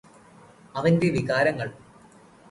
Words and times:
അവന്റെ 0.75 1.09
വികാരങ്ങൾ. 1.09 1.69